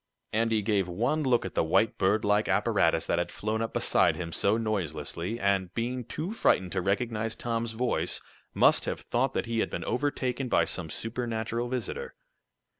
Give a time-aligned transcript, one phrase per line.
[0.33, 4.15] Andy gave one look at the white bird like apparatus that had flown up beside
[4.15, 8.19] him so noiselessly, and, being too frightened to recognize Tom's voice,
[8.51, 12.15] must have thought that he had been overtaken by some supernatural visitor.